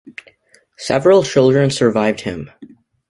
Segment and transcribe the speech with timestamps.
[0.79, 2.49] Several children survived him.